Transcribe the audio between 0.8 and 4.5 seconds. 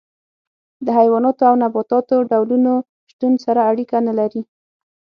د حیواناتو او نباتاتو ډولونو شتون سره اړیکه نه لري.